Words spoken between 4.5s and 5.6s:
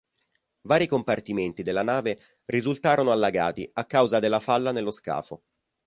nello scafo.